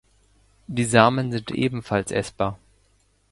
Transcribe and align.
Die 0.65 0.85
Samen 0.85 1.31
sind 1.31 1.51
ebenfalls 1.51 2.09
essbar. 2.11 2.57